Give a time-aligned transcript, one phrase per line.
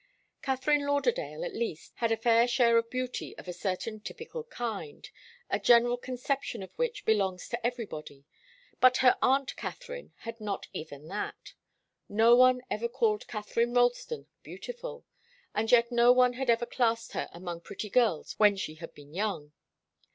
[0.41, 5.07] Katharine Lauderdale, at least, had a fair share of beauty of a certain typical kind,
[5.47, 8.25] a general conception of which belongs to everybody,
[8.79, 11.53] but her aunt Katharine had not even that.
[12.09, 15.05] No one ever called Katharine Ralston beautiful,
[15.53, 19.13] and yet no one had ever classed her among pretty girls when she had been
[19.13, 19.51] young.